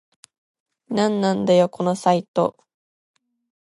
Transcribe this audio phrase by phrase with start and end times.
[0.89, 2.57] なんなんだよこのサイト